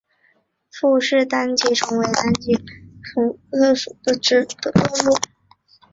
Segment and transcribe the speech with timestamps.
[0.71, 5.13] 傅氏单极虫为单极科单极虫属的动物。